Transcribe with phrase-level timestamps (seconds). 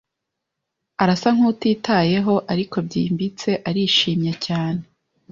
[1.01, 4.81] Arasa nkutitayeho ariko byimbitse arishimye cyane.